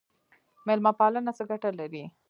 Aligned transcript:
میلمه 0.67 0.91
پالنه 0.99 1.31
څه 1.37 1.43
ګټه 1.49 1.69
لري؟ 1.79 2.03